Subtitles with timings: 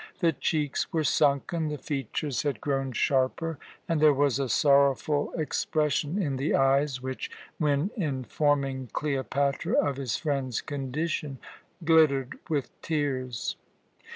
[0.17, 6.19] The cheeks were sunken, the features had grown sharper, and there was a sorrowful expression
[6.19, 11.37] in the eyes, which, when informing Cleopatra of his friend's condition,
[11.85, 13.55] glittered with tears.